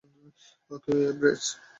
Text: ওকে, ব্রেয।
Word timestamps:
ওকে, 0.71 0.95
ব্রেয। 1.19 1.41